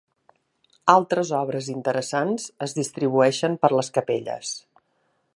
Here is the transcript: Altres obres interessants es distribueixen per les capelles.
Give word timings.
Altres 0.93 1.33
obres 1.39 1.67
interessants 1.73 2.47
es 2.67 2.73
distribueixen 2.79 3.59
per 3.65 3.71
les 3.75 3.93
capelles. 3.99 4.55